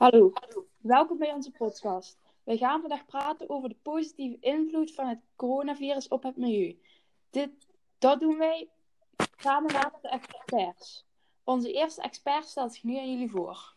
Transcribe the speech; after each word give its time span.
Hallo, 0.00 0.32
welkom 0.80 1.18
bij 1.18 1.32
onze 1.32 1.50
podcast. 1.50 2.18
Wij 2.44 2.56
gaan 2.56 2.80
vandaag 2.80 3.06
praten 3.06 3.50
over 3.50 3.68
de 3.68 3.76
positieve 3.82 4.36
invloed 4.40 4.94
van 4.94 5.08
het 5.08 5.18
coronavirus 5.36 6.08
op 6.08 6.22
het 6.22 6.36
milieu. 6.36 6.78
Dit, 7.30 7.50
dat 7.98 8.20
doen 8.20 8.38
wij 8.38 8.68
samen 9.36 9.72
met 9.72 9.90
de 10.02 10.08
experts. 10.08 11.06
Onze 11.44 11.72
eerste 11.72 12.02
expert 12.02 12.44
stelt 12.44 12.74
zich 12.74 12.82
nu 12.82 12.98
aan 12.98 13.10
jullie 13.10 13.30
voor. 13.30 13.74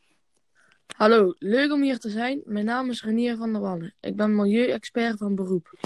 Hallo, 0.95 1.33
leuk 1.39 1.71
om 1.71 1.81
hier 1.81 1.99
te 1.99 2.09
zijn. 2.09 2.41
Mijn 2.45 2.65
naam 2.65 2.89
is 2.89 3.03
Renier 3.03 3.37
van 3.37 3.51
der 3.51 3.61
Wallen. 3.61 3.93
Ik 3.99 4.15
ben 4.15 4.35
milieu-expert 4.35 5.17
van 5.17 5.35
beroep. 5.35 5.77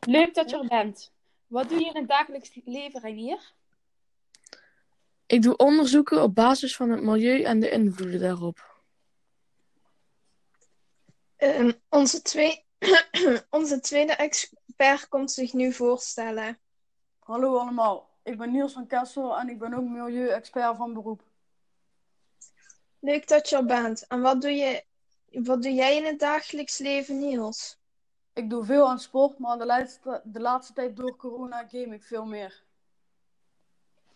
Leuk 0.00 0.34
dat 0.34 0.50
je 0.50 0.58
er 0.58 0.68
bent. 0.68 1.12
Wat 1.46 1.68
doe 1.68 1.78
je 1.78 1.86
in 1.86 1.96
het 1.96 2.08
dagelijks 2.08 2.60
leven, 2.64 3.00
Reinier? 3.00 3.52
Ik 5.26 5.42
doe 5.42 5.56
onderzoeken 5.56 6.22
op 6.22 6.34
basis 6.34 6.76
van 6.76 6.90
het 6.90 7.02
milieu 7.02 7.42
en 7.42 7.60
de 7.60 7.70
invloeden 7.70 8.20
daarop. 8.20 8.71
Ehm, 11.42 11.72
onze, 11.88 12.22
twee, 12.22 12.64
onze 13.50 13.80
tweede 13.80 14.12
expert 14.12 15.08
komt 15.08 15.32
zich 15.32 15.52
nu 15.52 15.72
voorstellen. 15.72 16.58
Hallo 17.18 17.56
allemaal, 17.58 18.10
ik 18.22 18.38
ben 18.38 18.52
Niels 18.52 18.72
van 18.72 18.86
Kessel 18.86 19.38
en 19.38 19.48
ik 19.48 19.58
ben 19.58 19.74
ook 19.74 19.84
milieu-expert 19.84 20.76
van 20.76 20.94
beroep. 20.94 21.22
Leuk 22.98 23.28
dat 23.28 23.48
je 23.48 23.56
er 23.56 23.64
bent. 23.64 24.06
En 24.06 24.20
wat 24.20 24.40
doe, 24.40 24.50
je, 24.50 24.84
wat 25.30 25.62
doe 25.62 25.72
jij 25.72 25.96
in 25.96 26.04
het 26.04 26.18
dagelijks 26.18 26.78
leven, 26.78 27.18
Niels? 27.18 27.78
Ik 28.32 28.50
doe 28.50 28.64
veel 28.64 28.88
aan 28.88 29.00
sport, 29.00 29.38
maar 29.38 29.58
de 29.58 29.66
laatste, 29.66 30.20
de 30.24 30.40
laatste 30.40 30.72
tijd 30.72 30.96
door 30.96 31.16
corona 31.16 31.68
game 31.68 31.94
ik 31.94 32.02
veel 32.02 32.24
meer. 32.24 32.62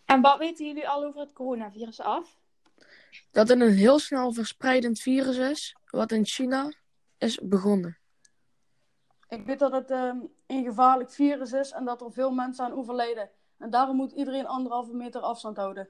En 0.05 0.21
wat 0.21 0.37
weten 0.37 0.65
jullie 0.65 0.89
al 0.89 1.03
over 1.03 1.19
het 1.19 1.33
coronavirus 1.33 1.99
af? 1.99 2.37
Dat 3.31 3.47
het 3.47 3.61
een 3.61 3.75
heel 3.75 3.99
snel 3.99 4.33
verspreidend 4.33 4.99
virus 4.99 5.37
is, 5.37 5.75
wat 5.89 6.11
in 6.11 6.25
China 6.25 6.71
is 7.17 7.39
begonnen. 7.39 7.97
Ik 9.29 9.45
weet 9.45 9.59
dat 9.59 9.71
het 9.71 9.91
ehm, 9.91 10.19
een 10.47 10.63
gevaarlijk 10.63 11.11
virus 11.11 11.51
is 11.51 11.71
en 11.71 11.85
dat 11.85 12.01
er 12.01 12.11
veel 12.11 12.31
mensen 12.31 12.65
aan 12.65 12.73
overlijden. 12.73 13.29
En 13.57 13.69
daarom 13.69 13.95
moet 13.95 14.11
iedereen 14.11 14.47
anderhalve 14.47 14.93
meter 14.93 15.21
afstand 15.21 15.57
houden. 15.57 15.89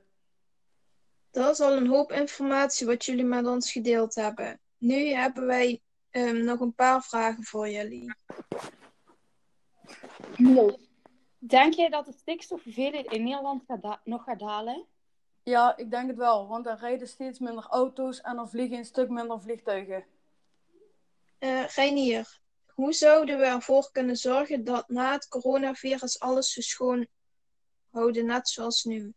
Dat 1.31 1.51
is 1.51 1.59
al 1.59 1.77
een 1.77 1.87
hoop 1.87 2.11
informatie 2.11 2.87
wat 2.87 3.05
jullie 3.05 3.25
met 3.25 3.47
ons 3.47 3.71
gedeeld 3.71 4.15
hebben. 4.15 4.59
Nu 4.77 5.07
hebben 5.07 5.45
wij 5.45 5.81
ehm, 6.09 6.43
nog 6.43 6.59
een 6.59 6.73
paar 6.73 7.03
vragen 7.03 7.43
voor 7.43 7.69
jullie. 7.69 8.15
Niels, 10.35 10.89
denk 11.37 11.73
jij 11.73 11.89
dat 11.89 12.05
de 12.05 12.11
stikstofhoeveelheid 12.11 13.11
in 13.11 13.23
Nederland 13.23 13.63
gaat 13.67 13.99
nog 14.03 14.23
gaat 14.23 14.39
dalen? 14.39 14.85
Ja, 15.43 15.77
ik 15.77 15.91
denk 15.91 16.07
het 16.07 16.17
wel, 16.17 16.47
want 16.47 16.65
er 16.65 16.77
rijden 16.79 17.07
steeds 17.07 17.39
minder 17.39 17.65
auto's 17.69 18.21
en 18.21 18.37
er 18.37 18.49
vliegen 18.49 18.77
een 18.77 18.85
stuk 18.85 19.09
minder 19.09 19.41
vliegtuigen. 19.41 20.05
Eh 21.39 21.67
Reinier, 21.67 22.39
hoe 22.67 22.93
zouden 22.93 23.37
we 23.37 23.45
ervoor 23.45 23.91
kunnen 23.91 24.15
zorgen 24.15 24.63
dat 24.63 24.89
na 24.89 25.11
het 25.11 25.27
coronavirus 25.27 26.19
alles 26.19 26.51
zo 26.53 26.61
schoon 26.61 27.07
houden, 27.89 28.25
net 28.25 28.49
zoals 28.49 28.83
nu? 28.83 29.13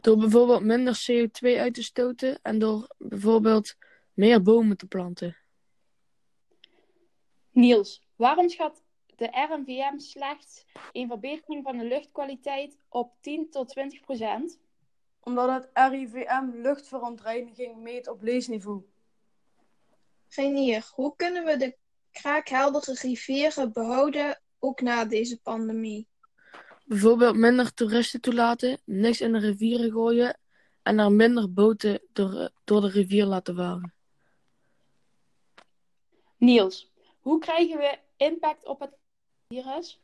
Door 0.00 0.16
bijvoorbeeld 0.16 0.62
minder 0.62 1.06
CO2 1.10 1.58
uit 1.58 1.74
te 1.74 1.82
stoten 1.82 2.38
en 2.42 2.58
door 2.58 2.94
bijvoorbeeld 2.98 3.76
meer 4.12 4.42
bomen 4.42 4.76
te 4.76 4.86
planten. 4.86 5.36
Niels, 7.50 8.02
waarom 8.16 8.48
schat 8.48 8.82
de 9.16 9.46
RIVM 9.48 9.98
slechts 9.98 10.64
een 10.92 11.08
verbetering 11.08 11.62
van 11.62 11.78
de 11.78 11.84
luchtkwaliteit 11.84 12.76
op 12.88 13.12
10 13.20 13.50
tot 13.50 13.68
20 13.68 14.00
procent? 14.00 14.60
Omdat 15.20 15.48
het 15.50 15.90
RIVM 15.90 16.50
luchtverontreiniging 16.52 17.76
meet 17.76 18.08
op 18.08 18.22
leesniveau. 18.22 18.82
Reinier, 20.34 20.90
hoe 20.94 21.16
kunnen 21.16 21.44
we 21.44 21.56
de 21.56 21.76
kraakheldere 22.10 22.94
rivieren 23.00 23.72
behouden, 23.72 24.40
ook 24.58 24.80
na 24.80 25.04
deze 25.04 25.40
pandemie? 25.40 26.08
Bijvoorbeeld 26.84 27.36
minder 27.36 27.74
toeristen 27.74 28.20
toelaten, 28.20 28.80
niks 28.84 29.20
in 29.20 29.32
de 29.32 29.38
rivieren 29.38 29.90
gooien 29.90 30.38
en 30.82 30.98
er 30.98 31.12
minder 31.12 31.52
boten 31.52 32.00
door, 32.12 32.50
door 32.64 32.80
de 32.80 32.88
rivier 32.88 33.24
laten 33.24 33.56
varen. 33.56 33.94
Niels, 36.36 36.90
hoe 37.20 37.38
krijgen 37.38 37.78
we 37.78 37.98
impact 38.16 38.66
op 38.66 38.80
het 38.80 38.96
virus? 39.48 40.00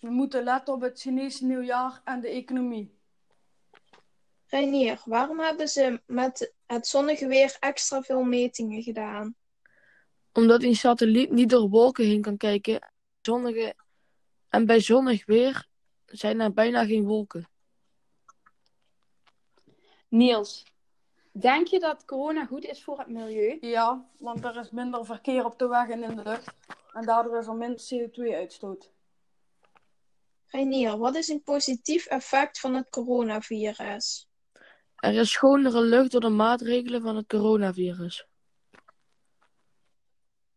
We 0.00 0.10
moeten 0.10 0.44
letten 0.44 0.74
op 0.74 0.80
het 0.80 1.00
Chinese 1.00 1.44
nieuwjaar 1.44 2.00
en 2.04 2.20
de 2.20 2.28
economie. 2.28 3.00
Reinier, 4.52 5.02
waarom 5.04 5.40
hebben 5.40 5.68
ze 5.68 6.00
met 6.06 6.54
het 6.66 6.86
zonnige 6.86 7.26
weer 7.26 7.56
extra 7.60 8.02
veel 8.02 8.22
metingen 8.22 8.82
gedaan? 8.82 9.34
Omdat 10.32 10.62
een 10.62 10.76
satelliet 10.76 11.30
niet 11.30 11.50
door 11.50 11.68
wolken 11.68 12.04
heen 12.04 12.22
kan 12.22 12.36
kijken 12.36 12.92
zonnige... 13.20 13.74
en 14.48 14.66
bij 14.66 14.80
zonnig 14.80 15.26
weer 15.26 15.66
zijn 16.06 16.40
er 16.40 16.52
bijna 16.52 16.84
geen 16.84 17.04
wolken. 17.04 17.48
Niels, 20.08 20.64
denk 21.30 21.66
je 21.66 21.78
dat 21.78 22.04
corona 22.04 22.46
goed 22.46 22.64
is 22.64 22.82
voor 22.82 22.98
het 22.98 23.08
milieu? 23.08 23.58
Ja, 23.60 24.08
want 24.18 24.44
er 24.44 24.56
is 24.56 24.70
minder 24.70 25.04
verkeer 25.04 25.44
op 25.44 25.58
de 25.58 25.66
weg 25.66 25.88
en 25.88 26.02
in 26.02 26.16
de 26.16 26.22
lucht. 26.22 26.54
En 26.92 27.06
daardoor 27.06 27.38
is 27.38 27.46
er 27.46 27.54
minder 27.54 27.80
CO2-uitstoot. 27.94 28.90
Reinier, 30.46 30.98
wat 30.98 31.16
is 31.16 31.28
een 31.28 31.42
positief 31.42 32.06
effect 32.06 32.60
van 32.60 32.74
het 32.74 32.88
coronavirus? 32.90 34.30
Er 35.02 35.14
is 35.14 35.30
schonere 35.30 35.80
lucht 35.80 36.10
door 36.10 36.20
de 36.20 36.28
maatregelen 36.28 37.02
van 37.02 37.16
het 37.16 37.26
coronavirus. 37.26 38.26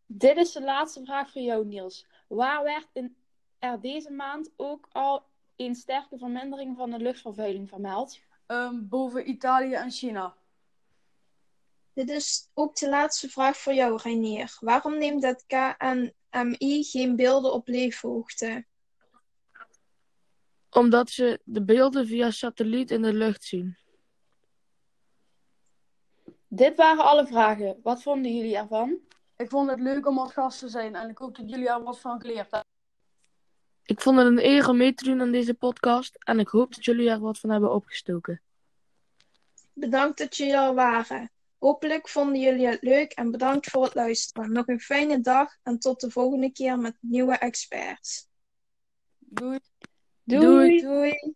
Dit 0.06 0.38
is 0.38 0.52
de 0.52 0.64
laatste 0.64 1.04
vraag 1.04 1.32
voor 1.32 1.42
jou, 1.42 1.66
Niels. 1.66 2.08
Waar 2.28 2.64
werd 2.64 2.88
in, 2.94 3.16
er 3.60 3.82
deze 3.82 4.12
maand 4.12 4.52
ook 4.56 4.88
al 4.92 5.26
een 5.56 5.76
sterke 5.76 6.18
vermindering 6.18 6.78
van 6.78 6.92
de 6.92 6.98
luchtvervuiling 6.98 7.70
vermeld? 7.70 8.20
Ehm, 8.46 8.88
boven 8.88 9.30
Italië 9.30 9.74
en 9.74 9.92
China. 9.92 10.36
Dit 11.94 12.10
is 12.10 12.50
ook 12.54 12.76
de 12.76 12.90
laatste 12.90 13.30
vraag 13.30 13.58
voor 13.58 13.74
jou, 13.74 14.00
Reinier. 14.04 14.58
Waarom 14.60 14.98
neemt 14.98 15.24
het 15.24 15.46
KNMI 15.48 16.84
geen 16.84 17.16
beelden 17.16 17.54
op 17.54 17.68
leefhoogte? 17.68 18.66
Omdat 20.70 21.10
ze 21.10 21.40
de 21.44 21.64
beelden 21.64 22.08
via 22.08 22.32
satelliet 22.32 22.92
in 22.92 23.02
de 23.02 23.14
lucht 23.14 23.44
zien. 23.44 23.84
Dit 26.56 26.76
waren 26.76 27.06
alle 27.06 27.28
vragen. 27.28 27.80
Wat 27.84 28.02
vonden 28.02 28.36
jullie 28.36 28.58
ervan? 28.58 28.98
Ik 29.38 29.50
vond 29.50 29.70
het 29.70 29.80
leuk 29.80 30.08
om 30.08 30.20
als 30.20 30.34
gast 30.34 30.60
te 30.60 30.70
zijn 30.70 30.96
en 30.96 31.10
ik 31.10 31.18
hoop 31.18 31.36
dat 31.36 31.50
jullie 31.50 31.70
er 31.70 31.84
wat 31.84 32.00
van 32.00 32.22
geleerd 32.22 32.52
hebben. 32.52 32.70
Ik 33.84 34.02
vond 34.02 34.18
het 34.18 34.28
een 34.28 34.46
eer 34.46 34.70
om 34.70 34.78
mee 34.78 34.94
te 34.94 35.04
doen 35.04 35.22
aan 35.22 35.32
deze 35.32 35.54
podcast 35.54 36.16
en 36.24 36.40
ik 36.40 36.48
hoop 36.48 36.76
dat 36.76 36.86
jullie 36.86 37.10
er 37.10 37.20
wat 37.20 37.40
van 37.40 37.50
hebben 37.50 37.74
opgestoken. 37.74 38.42
Bedankt 39.74 40.18
dat 40.18 40.38
jullie 40.38 40.54
er 40.54 40.74
waren. 40.74 41.32
Hopelijk 41.58 42.10
vonden 42.10 42.40
jullie 42.40 42.68
het 42.68 42.82
leuk 42.82 43.12
en 43.12 43.32
bedankt 43.32 43.70
voor 43.70 43.84
het 43.84 43.96
luisteren. 43.96 44.52
Nog 44.52 44.68
een 44.68 44.80
fijne 44.80 45.22
dag 45.22 45.56
en 45.64 45.80
tot 45.80 46.00
de 46.00 46.12
volgende 46.12 46.52
keer 46.52 46.80
met 46.80 46.98
nieuwe 47.00 47.38
experts. 47.38 48.28
Doei. 49.20 49.60
Doei. 50.24 50.82
Doei. 50.82 51.36